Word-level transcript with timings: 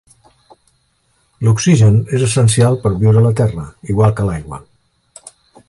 L'oxigen 1.47 1.99
és 2.19 2.25
essencial 2.29 2.79
per 2.85 2.93
viure 3.03 3.21
a 3.21 3.25
la 3.27 3.33
Terra, 3.41 3.67
igual 3.95 4.17
que 4.21 4.27
l'aigua. 4.31 4.61